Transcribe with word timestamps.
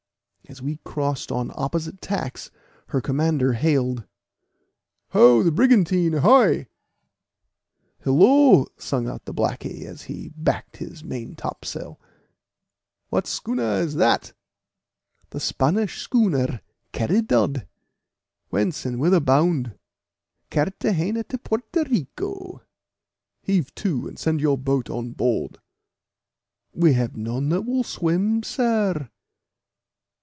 As 0.49 0.61
we 0.61 0.79
crossed 0.83 1.31
on 1.31 1.49
opposite 1.55 2.01
tacks, 2.01 2.51
her 2.87 2.99
commander 2.99 3.53
hailed, 3.53 4.03
"Ho, 5.11 5.43
the 5.43 5.49
brigantine, 5.51 6.13
ahoy!" 6.15 6.67
"Hillo!" 7.99 8.67
sung 8.77 9.07
out 9.07 9.23
Blackie, 9.23 9.85
as 9.85 10.01
he 10.11 10.27
backed 10.35 10.75
his 10.75 11.05
main 11.05 11.37
top 11.37 11.63
sail. 11.63 12.01
"What 13.07 13.27
schooner 13.27 13.75
is 13.79 13.95
that?" 13.95 14.33
"The 15.29 15.39
Spanish 15.39 16.01
schooner 16.01 16.59
Caridad." 16.91 17.65
"Whence, 18.49 18.85
and 18.85 18.99
whither 18.99 19.21
bound?" 19.21 19.79
"Carthagena 20.49 21.23
to 21.29 21.37
Porto 21.37 21.85
Rico." 21.85 22.61
"Heave 23.41 23.73
to, 23.75 24.05
and 24.09 24.19
send 24.19 24.41
your 24.41 24.57
boat 24.57 24.89
on 24.89 25.13
board." 25.13 25.59
"We 26.73 26.91
have 26.91 27.15
none 27.15 27.47
that 27.49 27.61
will 27.61 27.85
swim, 27.85 28.43
sir." 28.43 29.07